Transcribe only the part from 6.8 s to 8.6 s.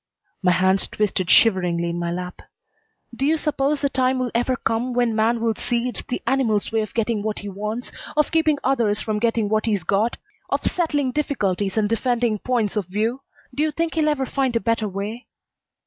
of getting what he wants, of keeping